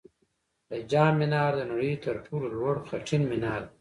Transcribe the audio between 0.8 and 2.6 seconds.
جام منار د نړۍ تر ټولو